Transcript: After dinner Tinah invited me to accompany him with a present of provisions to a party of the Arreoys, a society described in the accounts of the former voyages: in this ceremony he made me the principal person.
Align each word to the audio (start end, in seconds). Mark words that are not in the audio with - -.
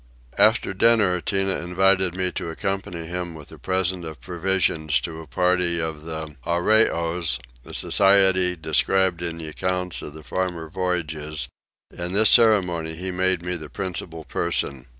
After 0.39 0.73
dinner 0.73 1.21
Tinah 1.21 1.61
invited 1.63 2.15
me 2.15 2.31
to 2.31 2.49
accompany 2.49 3.05
him 3.05 3.35
with 3.35 3.51
a 3.51 3.59
present 3.59 4.03
of 4.03 4.19
provisions 4.19 4.99
to 5.01 5.21
a 5.21 5.27
party 5.27 5.79
of 5.79 6.05
the 6.05 6.35
Arreoys, 6.43 7.37
a 7.63 7.71
society 7.71 8.55
described 8.55 9.21
in 9.21 9.37
the 9.37 9.47
accounts 9.47 10.01
of 10.01 10.15
the 10.15 10.23
former 10.23 10.67
voyages: 10.69 11.47
in 11.95 12.13
this 12.13 12.31
ceremony 12.31 12.95
he 12.95 13.11
made 13.11 13.43
me 13.43 13.55
the 13.55 13.69
principal 13.69 14.23
person. 14.23 14.87